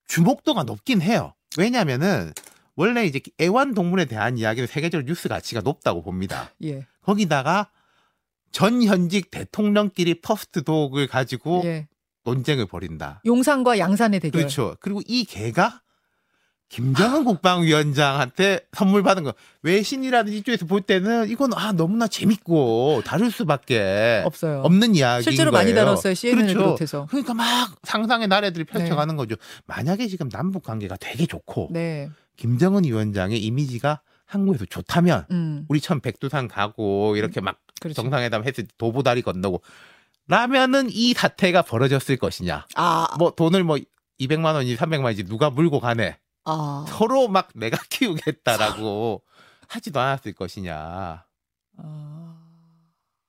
주목도가 0.08 0.64
높긴 0.64 1.02
해요. 1.02 1.34
왜냐면은 1.58 2.32
원래 2.76 3.04
이제 3.06 3.20
애완동물에 3.40 4.04
대한 4.04 4.38
이야기는 4.38 4.66
세계적으로 4.66 5.06
뉴스 5.06 5.28
가치가 5.28 5.62
높다고 5.62 6.02
봅니다. 6.02 6.50
예. 6.62 6.86
거기다가 7.02 7.70
전 8.52 8.82
현직 8.82 9.30
대통령끼리 9.30 10.20
first 10.20 10.62
dog을 10.62 11.08
가지고 11.08 11.62
예. 11.64 11.88
논쟁을 12.24 12.66
벌인다. 12.66 13.22
용산과 13.24 13.78
양산의 13.78 14.20
대결. 14.20 14.40
그렇죠. 14.42 14.76
그리고 14.80 15.00
이 15.06 15.24
개가 15.24 15.80
김정은 16.68 17.24
국방위원장한테 17.24 18.60
선물 18.72 19.04
받은 19.04 19.22
거 19.22 19.34
외신이라든지 19.62 20.38
이쪽에서 20.38 20.66
볼 20.66 20.80
때는 20.80 21.30
이건 21.30 21.54
아 21.54 21.70
너무나 21.72 22.08
재밌고 22.08 23.02
다룰 23.04 23.30
수밖에 23.30 24.22
없어요. 24.26 24.62
없는 24.62 24.96
이야기인 24.96 25.22
실제로 25.22 25.52
거예요. 25.52 25.62
많이 25.64 25.74
다뤘어요. 25.74 26.14
CNN을 26.14 26.42
그렇죠. 26.46 26.58
비롯해서. 26.58 27.06
그러니까 27.08 27.34
막 27.34 27.76
상상의 27.84 28.26
나래들이 28.26 28.64
네. 28.64 28.72
펼쳐가는 28.72 29.14
거죠. 29.16 29.36
만약에 29.66 30.08
지금 30.08 30.28
남북 30.28 30.64
관계가 30.64 30.96
되게 30.96 31.26
좋고 31.26 31.68
네. 31.70 32.10
김정은 32.36 32.84
위원장의 32.84 33.42
이미지가 33.42 34.00
한국에서 34.26 34.64
좋다면 34.64 35.26
음. 35.30 35.66
우리 35.68 35.80
처음 35.80 36.00
백두산 36.00 36.48
가고 36.48 37.16
이렇게 37.16 37.40
막 37.40 37.60
그렇죠. 37.80 38.02
정상회담 38.02 38.44
했을 38.44 38.64
때 38.64 38.74
도보다리 38.78 39.22
건너고 39.22 39.62
라면은 40.28 40.88
이 40.90 41.14
사태가 41.14 41.62
벌어졌을 41.62 42.16
것이냐. 42.16 42.66
아, 42.74 43.08
뭐 43.18 43.30
돈을 43.30 43.62
뭐 43.62 43.78
200만 44.18 44.54
원인지 44.54 44.76
300만 44.76 45.04
원인지 45.04 45.24
누가 45.24 45.50
물고 45.50 45.78
가네. 45.78 46.18
아. 46.44 46.84
서로 46.88 47.28
막 47.28 47.50
내가 47.54 47.76
키우겠다라고 47.90 49.22
하지도 49.68 50.00
않았을 50.00 50.32
것이냐. 50.32 51.24
아. 51.78 52.36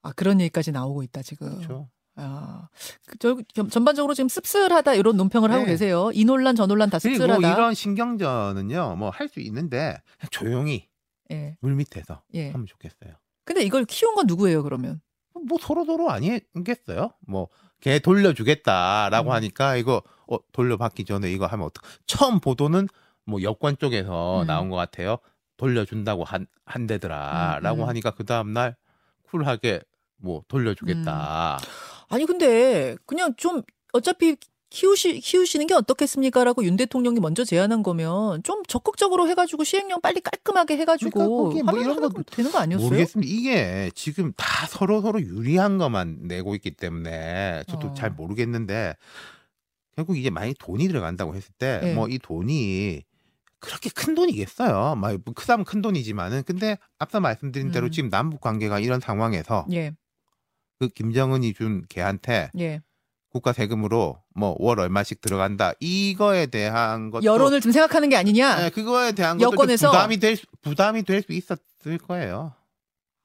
아, 0.02 0.12
그런 0.16 0.40
얘기까지 0.40 0.72
나오고 0.72 1.04
있다, 1.04 1.22
지금. 1.22 1.56
그렇죠. 1.56 1.90
아, 2.16 2.68
그, 2.72 2.97
저, 3.20 3.38
겸- 3.54 3.70
전반적으로 3.70 4.14
지금 4.14 4.28
씁쓸하다 4.30 4.96
이런 4.96 5.16
논평을 5.18 5.52
하고 5.52 5.64
네. 5.66 5.72
계세요. 5.72 6.12
이 6.14 6.26
논란 6.26 6.56
저 6.56 6.66
논란 6.68 6.90
다 6.90 7.00
그리고 7.00 7.20
씁쓸하다. 7.20 7.54
이런 7.54 7.74
신경전은요, 7.74 8.96
뭐 8.98 9.10
할 9.12 9.30
수 9.30 9.40
있는데 9.40 10.02
조용히 10.32 10.88
예, 11.32 11.56
물 11.62 11.76
밑에서 11.76 12.22
예. 12.34 12.52
하면 12.52 12.66
좋겠어요. 12.66 13.14
근데 13.46 13.64
이걸 13.64 13.86
키운 13.86 14.16
건 14.16 14.28
누구예요, 14.28 14.64
그러면? 14.64 15.02
뭐 15.48 15.58
서로 15.62 15.86
서로 15.86 16.10
아니겠어요? 16.12 17.12
뭐 17.28 17.48
걔 17.80 18.00
돌려주겠다라고 18.00 19.30
음. 19.30 19.34
하니까 19.36 19.76
이거 19.76 20.02
어, 20.28 20.38
돌려받기 20.52 21.06
전에 21.06 21.32
이거 21.32 21.46
하면 21.46 21.68
어떡? 21.68 21.84
처음 22.08 22.40
보도는 22.40 22.88
뭐 23.24 23.40
여권 23.44 23.78
쪽에서 23.78 24.42
음. 24.42 24.48
나온 24.48 24.70
것 24.70 24.76
같아요. 24.76 25.18
돌려준다고 25.58 26.24
한 26.24 26.48
한대더라라고 26.66 27.82
음, 27.82 27.84
음. 27.84 27.88
하니까 27.90 28.12
그 28.12 28.26
다음 28.26 28.52
날 28.52 28.76
쿨하게 29.30 29.82
뭐 30.18 30.42
돌려주겠다. 30.48 31.60
아니, 32.10 32.26
근데 32.26 32.96
그냥 33.06 33.34
좀 33.36 33.62
어차피 33.94 34.38
키우시, 34.70 35.20
키우시는 35.22 35.68
게 35.68 35.74
어떻겠습니까 35.74 36.44
라고 36.44 36.64
윤 36.66 36.76
대통령이 36.76 37.20
먼저 37.20 37.46
제안한 37.46 37.84
거면 37.84 38.44
좀 38.44 38.64
적극적으로 38.68 39.30
해가지고 39.30 39.64
시행령 39.64 40.02
빨리 40.02 40.20
깔끔하게 40.20 40.76
그러니까 40.76 40.92
해가지고 40.92 41.44
거기에 41.46 41.64
뭐 41.64 41.72
하면 41.72 41.84
이런 41.84 42.02
거 42.02 42.24
되는 42.24 42.52
거 42.52 42.60
아니었어요? 42.60 42.90
모르겠습니다. 42.90 43.32
이게 43.32 43.92
지금 43.96 44.34
다 44.36 44.68
서로 44.68 45.02
서로 45.02 45.22
유리한 45.22 45.78
것만 45.78 46.24
내고 46.24 46.54
있기 46.56 46.72
때문에 46.72 47.64
저도 47.68 47.88
어. 47.88 47.94
잘 47.94 48.12
모르겠는데 48.12 48.96
결국 49.96 50.18
이제 50.18 50.30
많이 50.30 50.54
돈이 50.54 50.88
들어간다고 50.88 51.34
했을 51.36 51.50
때 51.58 51.80
네. 51.82 51.94
뭐이 51.94 52.20
돈이 52.20 53.04
그렇게 53.60 53.90
큰 53.90 54.16
돈이겠어요. 54.16 54.96
막 54.96 55.18
크다면 55.34 55.66
큰 55.66 55.82
돈이지만은 55.82 56.44
근데 56.44 56.78
앞서 57.00 57.20
말씀드린 57.20 57.72
대로 57.72 57.88
음. 57.88 57.92
지금 57.92 58.10
남북 58.10 58.42
관계가 58.42 58.80
이런 58.80 59.00
상황에서 59.00 59.66
예, 59.72 59.94
그 60.79 60.88
김정은이 60.89 61.53
준 61.53 61.84
걔한테 61.89 62.51
예. 62.60 62.81
국가 63.29 63.51
세금으로 63.53 64.22
뭐 64.36 64.55
월 64.60 64.79
얼마씩 64.79 65.22
들어간다 65.22 65.74
이거에 65.79 66.46
대한 66.48 67.10
것도 67.12 67.24
여론을 67.24 67.62
좀 67.62 67.72
생각하는 67.72 68.10
게 68.10 68.15
아니냐? 68.15 68.55
네, 68.63 68.69
그거에 68.69 69.12
대한 69.12 69.39
여권에서 69.41 69.89
부담이 69.91 70.17
될 70.17 70.36
수- 70.38 70.46
부담이 70.62 71.03
될 71.03 71.22
수 71.24 71.34
있었을 71.34 71.98
거예요. 72.07 72.53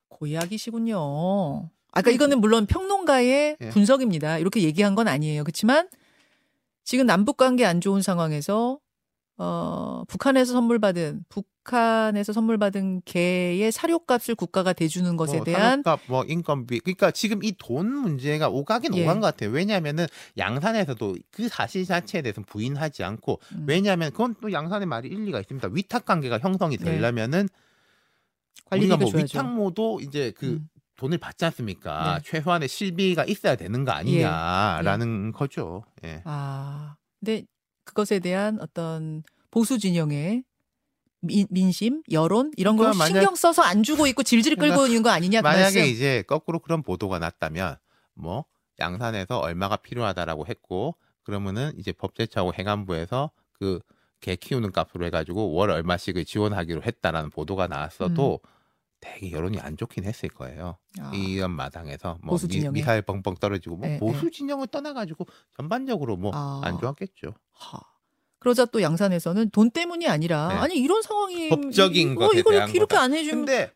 고이야기시군요. 0.09 1.71
아까 1.95 2.01
그러니까 2.03 2.11
이거는 2.11 2.41
물론 2.41 2.67
평론가의 2.67 3.57
예. 3.61 3.69
분석입니다. 3.71 4.39
이렇게 4.39 4.63
얘기한 4.63 4.95
건 4.95 5.09
아니에요. 5.09 5.45
그렇지만 5.45 5.89
지금 6.85 7.07
남북 7.07 7.37
관계 7.37 7.65
안 7.65 7.81
좋은 7.81 8.03
상황에서 8.03 8.79
어, 9.39 10.05
북한에서 10.09 10.53
선물 10.53 10.79
받은 10.79 11.25
북한에서 11.29 12.33
선물 12.33 12.59
받은 12.59 13.03
개의 13.05 13.73
사료값을 13.73 14.35
국가가 14.35 14.73
대주는 14.73 15.17
것에 15.17 15.37
뭐 15.39 15.45
대한 15.45 15.83
산업값, 15.83 16.01
뭐 16.07 16.25
인건비 16.25 16.81
그러니까 16.81 17.11
지금 17.11 17.43
이 17.43 17.53
돈 17.59 17.87
문제가 17.93 18.49
오가긴 18.49 18.95
예. 18.95 19.03
오간 19.05 19.21
것 19.21 19.27
같아요. 19.29 19.51
왜냐하면은 19.51 20.07
양산에서도 20.37 21.17
그 21.31 21.49
사실 21.49 21.85
자체에 21.85 22.23
대해서 22.23 22.43
부인하지 22.43 23.05
않고 23.05 23.41
음, 23.55 23.65
왜냐하면 23.67 24.11
그건 24.11 24.35
또 24.41 24.53
양산의 24.53 24.87
말이 24.87 25.09
일리가 25.09 25.41
있습니다. 25.41 25.69
위탁 25.73 26.05
관계가 26.05 26.39
형성이 26.39 26.77
네. 26.77 26.85
되려면은 26.85 27.49
관리비가 28.67 28.95
우리가 28.97 29.05
뭐 29.05 29.11
줘야죠. 29.13 29.39
위탁모도 29.39 30.01
이제 30.03 30.33
그 30.37 30.47
음. 30.47 30.69
돈을 30.97 31.19
받지 31.19 31.45
않습니까? 31.47 32.19
네. 32.19 32.23
최소한의 32.31 32.69
실비가 32.69 33.25
있어야 33.25 33.57
되는 33.57 33.85
거 33.85 33.93
아니냐라는 33.93 35.33
거죠. 35.33 35.85
예. 36.05 36.23
아, 36.25 36.95
근데 37.19 37.45
그것에 37.85 38.19
대한 38.21 38.59
어떤 38.61 39.23
보수 39.51 39.79
진영의 39.79 40.45
민, 41.21 41.47
민심, 41.51 42.03
여론 42.11 42.51
이런 42.57 42.77
걸 42.77 42.87
그러니까 42.93 43.07
신경 43.07 43.35
써서 43.35 43.63
안 43.63 43.83
주고 43.83 44.07
있고 44.09 44.23
질질 44.23 44.57
끌고 44.57 44.75
그러니까 44.75 44.87
있는 44.89 45.03
거 45.03 45.11
아니냐 45.11 45.41
그 45.41 45.47
만약에 45.47 45.63
말씀. 45.63 45.85
이제 45.85 46.23
거꾸로 46.27 46.59
그런 46.59 46.83
보도가 46.83 47.19
났다면 47.19 47.77
뭐 48.15 48.45
양산에서 48.81 49.39
얼마가 49.39 49.77
필요하다라고 49.77 50.47
했고 50.47 50.97
그러면은 51.23 51.73
이제 51.79 51.93
법제처하고 51.93 52.55
행안부에서 52.55 53.31
그 53.53 53.81
개 54.23 54.37
키우는 54.37 54.71
값으로 54.71 55.05
해가지고 55.07 55.53
월 55.53 55.71
얼마씩을 55.71 56.25
지원하기로 56.25 56.85
했다라는 56.85 57.31
보도가 57.31 57.67
나왔어도 57.67 58.41
되게 59.01 59.33
여론이 59.33 59.59
안 59.59 59.77
좋긴 59.77 60.05
했을 60.05 60.29
거예요. 60.29 60.79
아, 61.01 61.11
이런 61.13 61.51
마당에서 61.51 62.19
뭐. 62.23 62.39
미, 62.71 62.83
사일 62.83 63.03
뻥뻥 63.03 63.35
떨어지고 63.41 63.77
뭐 63.77 63.89
네, 63.89 63.99
보수 63.99 64.27
네. 64.27 64.31
진영을 64.31 64.69
떠나가지고 64.69 65.27
전반적으로 65.57 66.17
뭐안 66.17 66.65
아. 66.65 66.79
좋았겠죠. 66.79 67.35
하. 67.71 67.81
그러자 68.39 68.65
또 68.67 68.83
양산에서는 68.83 69.51
돈 69.51 69.71
때문이 69.71 70.09
아니라 70.09 70.49
네. 70.49 70.55
아니 70.55 70.75
이런 70.77 71.01
상황이 71.03 71.49
법적인 71.49 72.15
뭐 72.15 72.29
것에 72.29 72.41
이걸 72.41 72.55
이렇게 72.55 72.79
거다. 72.81 73.01
안 73.01 73.15
해주면 73.15 73.47
근데 73.47 73.73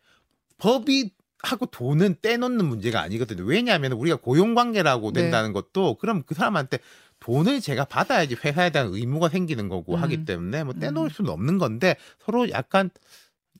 법이 0.57 1.11
하고 1.41 1.65
돈은 1.67 2.17
떼놓는 2.21 2.65
문제가 2.65 3.01
아니거든요. 3.01 3.43
왜냐하면 3.43 3.93
우리가 3.93 4.17
고용 4.17 4.55
관계라고 4.55 5.13
네. 5.13 5.21
된다는 5.21 5.53
것도 5.53 5.95
그럼 5.95 6.23
그 6.25 6.35
사람한테 6.35 6.79
돈을 7.19 7.61
제가 7.61 7.85
받아야지 7.85 8.35
회사에 8.43 8.69
대한 8.69 8.89
의무가 8.91 9.29
생기는 9.29 9.69
거고 9.69 9.95
음. 9.95 10.03
하기 10.03 10.25
때문에 10.25 10.63
뭐 10.63 10.73
떼놓을 10.73 11.07
음. 11.07 11.09
수는 11.09 11.31
없는 11.31 11.57
건데 11.57 11.95
서로 12.19 12.49
약간 12.49 12.89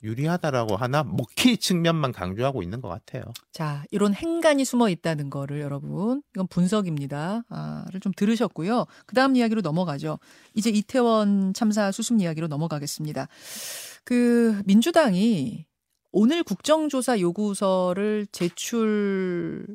유리하다라고 0.03 0.75
하나 0.75 1.03
먹힐 1.03 1.57
측면만 1.57 2.11
강조하고 2.11 2.63
있는 2.63 2.81
것 2.81 2.87
같아요. 2.89 3.23
자, 3.51 3.83
이런 3.91 4.13
행간이 4.13 4.65
숨어 4.65 4.89
있다는 4.89 5.29
거를 5.29 5.61
여러분, 5.61 6.21
이건 6.35 6.47
분석입니다. 6.47 7.43
아,를 7.49 7.99
좀 7.99 8.11
들으셨고요. 8.15 8.85
그 9.05 9.15
다음 9.15 9.35
이야기로 9.35 9.61
넘어가죠. 9.61 10.19
이제 10.53 10.69
이태원 10.69 11.53
참사 11.53 11.91
수습 11.91 12.19
이야기로 12.19 12.47
넘어가겠습니다. 12.47 13.27
그, 14.03 14.61
민주당이 14.65 15.65
오늘 16.11 16.43
국정조사 16.43 17.19
요구서를 17.19 18.27
제출하고 18.31 19.73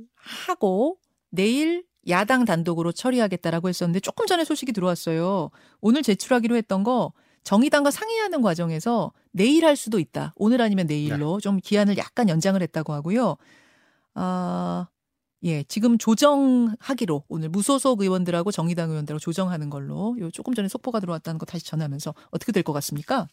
내일 1.31 1.85
야당 2.09 2.45
단독으로 2.45 2.93
처리하겠다라고 2.93 3.69
했었는데 3.69 4.01
조금 4.01 4.27
전에 4.27 4.45
소식이 4.45 4.73
들어왔어요. 4.73 5.51
오늘 5.81 6.03
제출하기로 6.03 6.57
했던 6.57 6.83
거 6.83 7.13
정의당과 7.45 7.91
상의하는 7.91 8.43
과정에서 8.43 9.13
내일 9.33 9.65
할 9.65 9.77
수도 9.77 9.99
있다. 9.99 10.33
오늘 10.37 10.61
아니면 10.61 10.87
내일로 10.87 11.41
좀 11.41 11.59
기한을 11.59 11.97
약간 11.99 12.29
연장을 12.29 12.61
했다고 12.63 12.93
하고요. 12.93 13.37
아, 14.15 14.89
예, 15.45 15.65
지금 15.65 15.99
조정하기로 15.99 17.25
오늘 17.29 17.49
무소속 17.49 18.01
의원들하고 18.03 18.53
정의당 18.53 18.91
의원들하고 18.91 19.19
조정하는 19.19 19.71
걸로 19.71 20.17
요 20.21 20.31
조금 20.31 20.55
전에 20.55 20.69
속보가 20.69 21.01
들어왔다는 21.01 21.39
거 21.39 21.47
다시 21.47 21.65
전하면서 21.67 22.15
어떻게 22.31 22.53
될 22.53 22.63
것 22.63 22.73
같습니까? 22.75 23.27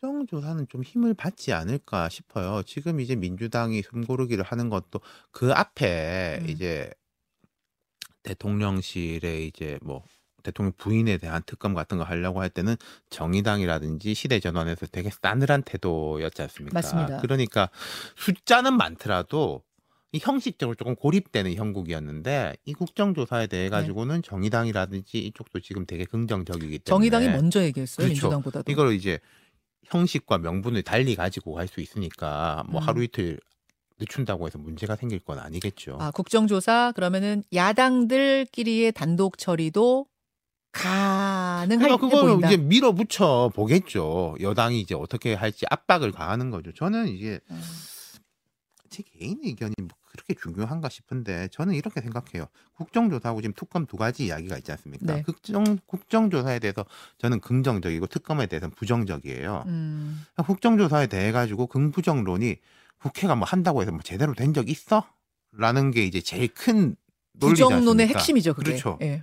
국정조사는 0.00 0.68
좀 0.68 0.82
힘을 0.82 1.14
받지 1.14 1.52
않을까 1.52 2.08
싶어요. 2.08 2.62
지금 2.64 3.00
이제 3.00 3.16
민주당이 3.16 3.82
숨고르기를 3.82 4.44
하는 4.44 4.68
것도 4.68 5.00
그 5.30 5.52
앞에 5.52 6.40
음. 6.42 6.48
이제 6.48 6.90
대통령실에 8.22 9.44
이제 9.46 9.78
뭐 9.82 10.02
대통령 10.44 10.72
부인에 10.76 11.16
대한 11.18 11.42
특검 11.44 11.74
같은 11.74 11.98
거 11.98 12.04
하려고 12.04 12.40
할 12.40 12.48
때는 12.50 12.76
정의당이라든지 13.10 14.14
시대 14.14 14.38
전환에서 14.38 14.86
되게 14.86 15.10
싸늘한 15.10 15.62
태도였지 15.62 16.42
않습니까? 16.42 16.74
맞습니다. 16.78 17.20
그러니까 17.20 17.68
숫자는 18.16 18.76
많더라도 18.76 19.62
이 20.12 20.20
형식적으로 20.22 20.76
조금 20.76 20.94
고립되는 20.94 21.54
형국이었는데 21.54 22.54
이 22.66 22.72
국정조사에 22.74 23.48
대해 23.48 23.68
가지고는 23.68 24.22
정의당이라든지 24.22 25.18
이쪽도 25.18 25.58
지금 25.58 25.86
되게 25.86 26.04
긍정적이기 26.04 26.78
때문에 26.78 26.78
네. 26.78 26.84
정의당이 26.84 27.28
먼저 27.30 27.60
얘기했어요. 27.64 28.06
그렇죠. 28.06 28.28
민주당보다도. 28.28 28.70
이걸 28.70 28.92
이제 28.94 29.18
형식과 29.86 30.38
명분을 30.38 30.82
달리 30.82 31.16
가지고 31.16 31.54
갈 31.54 31.66
수 31.66 31.80
있으니까 31.80 32.62
뭐 32.68 32.80
음. 32.80 32.86
하루 32.86 33.02
이틀 33.02 33.40
늦춘다고 33.98 34.46
해서 34.46 34.58
문제가 34.58 34.94
생길 34.96 35.18
건 35.18 35.38
아니겠죠. 35.38 35.96
아, 36.00 36.10
국정조사 36.12 36.92
그러면은 36.94 37.42
야당들끼리의 37.52 38.92
단독 38.92 39.38
처리도 39.38 40.06
가능할 40.74 41.78
그러니까 41.78 41.96
그거는 41.96 42.32
보인다. 42.34 42.48
이제 42.48 42.56
밀어붙여 42.56 43.52
보겠죠. 43.54 44.36
여당이 44.40 44.80
이제 44.80 44.94
어떻게 44.94 45.34
할지 45.34 45.64
압박을 45.70 46.12
가하는 46.12 46.50
거죠. 46.50 46.72
저는 46.72 47.08
이게 47.08 47.40
음. 47.50 47.62
제 48.90 49.02
개인 49.02 49.38
의견이 49.42 49.74
뭐 49.78 49.88
그렇게 50.06 50.34
중요한가 50.34 50.88
싶은데 50.88 51.48
저는 51.50 51.74
이렇게 51.74 52.00
생각해요. 52.00 52.46
국정조사하고 52.74 53.40
지금 53.40 53.54
특검 53.56 53.86
두 53.86 53.96
가지 53.96 54.26
이야기가 54.26 54.56
있지 54.58 54.70
않습니까? 54.72 55.14
네. 55.14 55.22
국정 55.22 55.78
국정조사에 55.86 56.58
대해서 56.60 56.84
저는 57.18 57.40
긍정적이고 57.40 58.06
특검에 58.06 58.46
대해서는 58.46 58.74
부정적이에요. 58.74 59.64
음. 59.66 60.24
국정조사에 60.36 61.06
대해 61.08 61.32
가지고 61.32 61.66
긍부정론이 61.66 62.56
국회가 62.98 63.34
뭐 63.34 63.46
한다고 63.46 63.82
해서 63.82 63.90
뭐 63.90 64.00
제대로 64.02 64.34
된 64.34 64.52
적 64.52 64.68
있어? 64.68 65.04
라는 65.56 65.90
게 65.90 66.04
이제 66.04 66.20
제일 66.20 66.48
큰 66.48 66.96
논리지 67.34 67.62
부정론의 67.62 68.04
않습니까? 68.04 68.18
핵심이죠, 68.18 68.54
그게. 68.54 68.70
그렇죠. 68.72 68.98
예. 69.02 69.22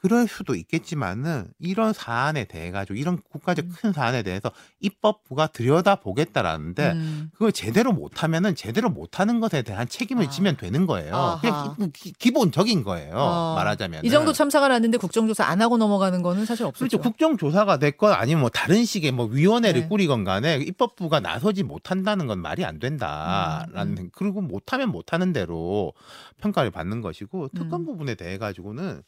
그럴 0.00 0.26
수도 0.26 0.54
있겠지만은 0.54 1.48
이런 1.58 1.92
사안에 1.92 2.44
대해 2.44 2.70
가지고 2.70 2.98
이런 2.98 3.18
국가적 3.20 3.66
음. 3.66 3.72
큰 3.76 3.92
사안에 3.92 4.22
대해서 4.22 4.50
입법부가 4.80 5.48
들여다 5.48 5.96
보겠다라는데 5.96 6.92
음. 6.92 7.30
그걸 7.34 7.52
제대로 7.52 7.92
못하면은 7.92 8.54
제대로 8.54 8.88
못하는 8.88 9.40
것에 9.40 9.60
대한 9.60 9.86
책임을 9.86 10.26
아. 10.26 10.30
지면 10.30 10.56
되는 10.56 10.86
거예요. 10.86 11.14
아하. 11.14 11.40
그냥 11.40 11.92
기, 11.92 12.12
기- 12.12 12.12
기 12.12 12.30
본적인 12.30 12.82
거예요. 12.82 13.14
어, 13.14 13.54
말하자면 13.56 14.04
이 14.04 14.10
정도 14.10 14.32
참사가 14.32 14.68
났는데 14.68 14.96
국정조사 14.96 15.44
안 15.44 15.60
하고 15.60 15.76
넘어가는 15.76 16.22
거는 16.22 16.46
사실 16.46 16.64
없었죠. 16.64 16.78
그렇죠. 16.78 16.98
국정조사가 16.98 17.78
됐건 17.78 18.14
아니면 18.14 18.40
뭐 18.40 18.48
다른 18.48 18.84
식의 18.86 19.12
뭐 19.12 19.26
위원회를 19.26 19.82
네. 19.82 19.88
꾸리건 19.88 20.24
간에 20.24 20.56
입법부가 20.56 21.20
나서지 21.20 21.62
못한다는 21.62 22.26
건 22.26 22.40
말이 22.40 22.64
안 22.64 22.78
된다라는 22.78 23.98
음, 23.98 24.10
그리고 24.14 24.40
못하면 24.40 24.88
못하는 24.88 25.34
대로 25.34 25.92
평가를 26.40 26.70
받는 26.70 27.02
것이고 27.02 27.48
특검 27.54 27.82
음. 27.82 27.84
부분에 27.86 28.14
대해 28.14 28.38
가지고는 28.38 29.02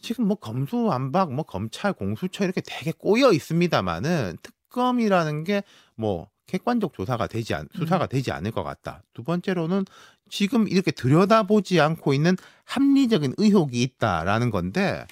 지금 0.00 0.26
뭐 0.26 0.36
검수완박 0.36 1.32
뭐 1.32 1.44
검찰 1.44 1.92
공수처 1.92 2.44
이렇게 2.44 2.60
되게 2.64 2.92
꼬여 2.92 3.32
있습니다마는 3.32 4.38
특검이라는 4.42 5.44
게 5.44 5.62
뭐 6.00 6.30
객관적 6.46 6.94
조사가 6.94 7.26
되지 7.28 7.54
않 7.54 7.68
수사가 7.74 8.06
되지 8.06 8.32
않을 8.32 8.50
것 8.50 8.64
같다. 8.64 9.04
두 9.12 9.22
번째로는 9.22 9.84
지금 10.30 10.66
이렇게 10.66 10.90
들여다보지 10.90 11.78
않고 11.78 12.14
있는 12.14 12.36
합리적인 12.64 13.34
의혹이 13.36 13.82
있다라는 13.82 14.50
건데 14.50 15.06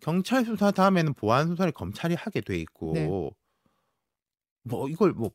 경찰 0.00 0.44
수사 0.44 0.70
다음에는 0.70 1.14
보안 1.14 1.48
수사를 1.48 1.70
검찰이 1.70 2.14
하게 2.14 2.40
돼 2.40 2.56
있고 2.58 2.92
네. 2.94 3.06
뭐 4.64 4.88
이걸 4.88 5.12
뭐 5.12 5.30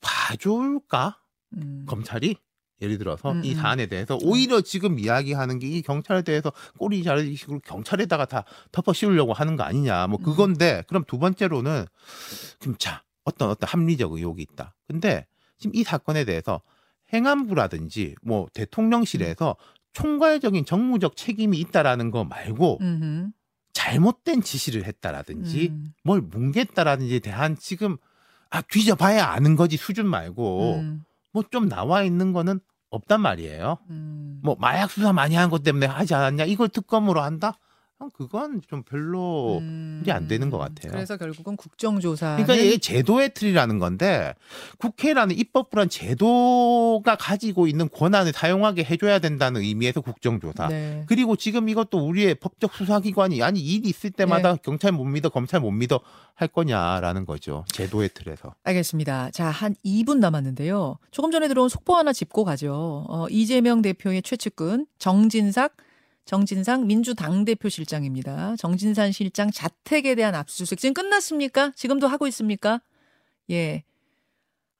봐줄까 0.00 1.18
음. 1.56 1.86
검찰이 1.88 2.36
예를 2.84 2.98
들어서 2.98 3.32
음, 3.32 3.44
이 3.44 3.52
음. 3.52 3.56
사안에 3.56 3.86
대해서 3.86 4.18
오히려 4.22 4.60
지금 4.60 4.98
이야기하는 4.98 5.58
게 5.58 5.64
이 5.74 5.82
경찰에 5.82 6.22
대해서 6.22 6.52
꼬리 6.78 7.02
자르식으로 7.02 7.60
경찰에다가 7.60 8.26
다 8.26 8.44
덮어 8.70 8.92
씌우려고 8.92 9.32
하는 9.32 9.56
거 9.56 9.64
아니냐 9.64 10.06
뭐 10.06 10.18
음. 10.20 10.24
그건데 10.24 10.84
그럼 10.86 11.04
두 11.06 11.18
번째로는 11.18 11.86
그럼 12.60 12.76
자 12.78 13.02
어떤 13.24 13.50
어떤 13.50 13.68
합리적 13.68 14.12
의혹이 14.12 14.42
있다. 14.42 14.74
근데 14.86 15.26
지금 15.58 15.74
이 15.74 15.82
사건에 15.82 16.24
대해서 16.24 16.60
행안부라든지 17.12 18.14
뭐 18.22 18.46
대통령실에서 18.52 19.56
총괄적인 19.92 20.64
정무적 20.64 21.16
책임이 21.16 21.58
있다라는 21.58 22.10
거 22.10 22.24
말고 22.24 22.78
음흠. 22.80 23.30
잘못된 23.72 24.42
지시를 24.42 24.84
했다라든지 24.84 25.68
음. 25.68 25.92
뭘 26.04 26.20
뭉갰다라든지에 26.20 27.18
대한 27.20 27.56
지금 27.56 27.96
아 28.50 28.60
뒤져봐야 28.62 29.26
아는 29.26 29.56
거지 29.56 29.76
수준 29.76 30.06
말고 30.06 30.74
음. 30.76 31.04
뭐좀 31.32 31.68
나와 31.68 32.02
있는 32.02 32.32
거는 32.32 32.60
없단 32.94 33.20
말이에요. 33.20 33.78
음. 33.90 34.40
뭐 34.42 34.56
마약 34.58 34.90
수사 34.90 35.12
많이 35.12 35.34
한 35.36 35.50
것 35.50 35.62
때문에 35.62 35.86
하지 35.86 36.14
않았냐 36.14 36.44
이걸 36.44 36.68
특검으로 36.68 37.20
한다? 37.22 37.58
형, 38.04 38.10
그건 38.10 38.60
좀 38.68 38.82
별로 38.82 39.58
음. 39.58 40.00
일이 40.02 40.12
안 40.12 40.28
되는 40.28 40.50
것 40.50 40.58
같아요. 40.58 40.92
그래서 40.92 41.16
결국은 41.16 41.56
국정조사. 41.56 42.36
그러니까 42.36 42.54
이게 42.54 42.78
제도의 42.78 43.32
틀이라는 43.34 43.78
건데 43.78 44.34
국회라는 44.78 45.36
입법부란 45.36 45.88
제도가 45.88 47.16
가지고 47.16 47.66
있는 47.66 47.88
권한을 47.88 48.32
사용하게 48.32 48.84
해줘야 48.84 49.18
된다는 49.18 49.62
의미에서 49.62 50.00
국정조사. 50.02 50.68
네. 50.68 51.04
그리고 51.06 51.36
지금 51.36 51.68
이것도 51.68 51.98
우리의 52.06 52.36
법적 52.36 52.74
수사기관이 52.74 53.42
아니 53.42 53.60
일이 53.60 53.88
있을 53.88 54.10
때마다 54.10 54.52
네. 54.52 54.58
경찰 54.62 54.92
못 54.92 55.04
믿어 55.04 55.28
검찰 55.28 55.60
못 55.60 55.70
믿어 55.70 56.00
할 56.34 56.48
거냐라는 56.48 57.26
거죠 57.26 57.64
제도의 57.68 58.10
틀에서 58.12 58.54
알겠습니다. 58.64 59.30
자, 59.30 59.46
한 59.46 59.74
2분 59.84 60.18
남았는데요. 60.18 60.98
조금 61.10 61.30
전에 61.30 61.48
들어온 61.48 61.68
속보 61.68 61.96
하나 61.96 62.12
짚고 62.12 62.44
가죠. 62.44 63.06
어, 63.08 63.26
이재명 63.30 63.82
대표의 63.82 64.22
최측근 64.22 64.86
정진삭 64.98 65.76
정진상 66.24 66.86
민주당 66.86 67.44
대표 67.44 67.68
실장입니다. 67.68 68.56
정진산 68.56 69.12
실장 69.12 69.50
자택에 69.50 70.14
대한 70.14 70.34
압수수색 70.34 70.78
지금 70.78 70.94
끝났습니까? 70.94 71.72
지금도 71.76 72.06
하고 72.08 72.26
있습니까? 72.28 72.80
예. 73.50 73.84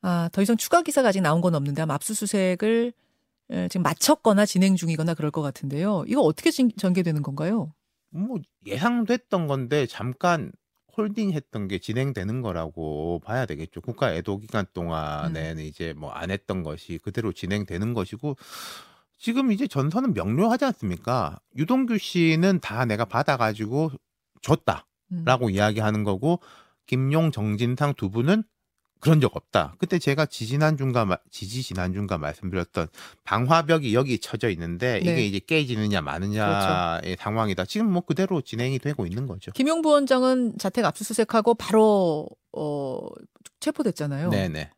아, 0.00 0.28
더 0.33 0.42
이상 0.42 0.57
추가 0.57 0.83
기사가 0.83 1.09
아직 1.09 1.20
나온 1.20 1.40
건 1.40 1.54
없는데 1.54 1.83
아마 1.83 1.94
압수수색을 1.94 2.92
에, 3.50 3.68
지금 3.68 3.83
마쳤거나 3.83 4.46
진행 4.46 4.74
중이거나 4.76 5.14
그럴 5.14 5.30
것 5.30 5.42
같은데요. 5.42 6.04
이거 6.07 6.22
어떻게 6.22 6.50
진- 6.50 6.70
전개되는 6.76 7.22
건가요? 7.22 7.74
뭐 8.11 8.38
예상됐던 8.66 9.46
건데 9.46 9.87
잠깐 9.87 10.50
홀딩했던 10.96 11.68
게 11.68 11.78
진행되는 11.78 12.40
거라고 12.40 13.20
봐야 13.24 13.44
되겠죠. 13.46 13.80
국가 13.83 14.14
애도 14.14 14.38
기간 14.38 14.64
동안에는 14.72 15.62
이제 15.64 15.92
뭐 15.92 16.11
안 16.12 16.30
했던 16.30 16.62
것이 16.62 16.98
그대로 17.02 17.33
진행되는 17.33 17.92
것이고 17.94 18.37
지금 19.24 19.52
이제 19.52 19.66
전선은 19.66 20.12
명료하지 20.12 20.66
않습니까? 20.66 21.38
유동규 21.56 21.96
씨는 21.96 22.60
다 22.60 22.84
내가 22.84 23.06
받아가지고 23.06 23.90
줬다라고 24.42 25.46
음. 25.46 25.50
이야기하는 25.50 26.04
거고 26.04 26.40
김용 26.84 27.32
정진상 27.32 27.94
두 27.94 28.10
분은 28.10 28.44
그런 29.00 29.22
적 29.22 29.34
없다. 29.34 29.76
그때 29.78 29.98
제가 29.98 30.26
지지난주인가 30.26 31.06
마- 31.06 31.16
지지 31.30 31.62
지난주인가 31.62 32.18
말씀드렸던 32.18 32.88
방화벽이 33.24 33.94
여기 33.94 34.18
쳐져 34.18 34.50
있는데 34.50 35.00
네. 35.02 35.12
이게 35.12 35.26
이제 35.26 35.38
깨지느냐 35.38 36.02
마느냐의 36.02 37.16
상황이다. 37.18 37.64
지금 37.64 37.90
뭐 37.90 38.02
그대로 38.02 38.42
진행이 38.42 38.78
되고 38.78 39.06
있는 39.06 39.26
거죠. 39.26 39.52
김용 39.52 39.80
부원장은 39.80 40.58
자택 40.58 40.84
압수수색하고 40.84 41.54
바로 41.54 42.28
어, 42.52 42.98
체포됐잖아요. 43.60 44.28
네네. 44.28 44.70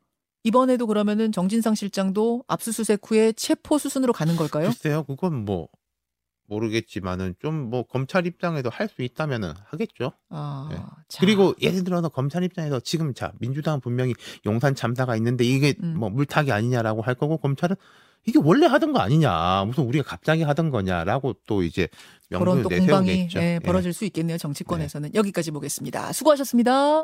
이번에도 0.47 0.87
그러면은 0.87 1.31
정진상 1.31 1.75
실장도 1.75 2.43
압수수색 2.47 3.01
후에 3.03 3.33
체포 3.33 3.77
수순으로 3.77 4.13
가는 4.13 4.35
걸까요? 4.37 4.67
글쎄요, 4.69 5.03
그건 5.03 5.43
뭐 5.45 5.67
모르겠지만은 6.47 7.35
좀 7.41 7.67
뭐 7.69 7.83
검찰 7.83 8.25
입장에서 8.25 8.69
할 8.69 8.87
수 8.87 9.01
있다면은 9.01 9.51
하겠죠. 9.65 10.13
아, 10.29 10.69
네. 10.71 10.77
자. 11.09 11.19
그리고 11.19 11.53
예를 11.61 11.83
들어서 11.83 12.07
검찰 12.07 12.43
입장에서 12.43 12.79
지금 12.79 13.13
자 13.13 13.33
민주당은 13.39 13.81
분명히 13.81 14.13
용산 14.45 14.73
참사가 14.73 15.17
있는데 15.17 15.43
이게 15.43 15.75
음. 15.83 15.95
뭐 15.97 16.09
물타기 16.09 16.53
아니냐라고 16.53 17.01
할 17.01 17.15
거고 17.15 17.35
검찰은 17.37 17.75
이게 18.25 18.39
원래 18.41 18.65
하던 18.67 18.93
거 18.93 18.99
아니냐 18.99 19.65
무슨 19.65 19.83
우리가 19.83 20.05
갑자기 20.05 20.43
하던 20.43 20.69
거냐라고 20.69 21.33
또 21.45 21.63
이제 21.63 21.89
그런 22.29 22.57
명분을 22.59 22.63
또 22.63 22.69
공방이 22.69 23.07
내세우겠죠. 23.07 23.39
예, 23.39 23.55
예. 23.55 23.59
벌어질 23.59 23.91
수 23.91 24.05
있겠네요. 24.05 24.37
정치권에서는 24.37 25.13
여기까지 25.13 25.51
보겠습니다. 25.51 26.13
수고하셨습니다. 26.13 27.03